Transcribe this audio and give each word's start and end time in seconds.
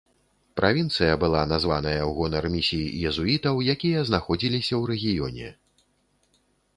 Правінцыя 0.59 1.17
была 1.23 1.41
названая 1.51 1.97
ў 1.97 2.11
гонар 2.19 2.45
місій 2.53 3.05
езуітаў, 3.09 3.61
якія 3.75 3.99
знаходзіліся 4.09 4.69
ў 4.69 4.83
рэгіёне. 4.93 5.47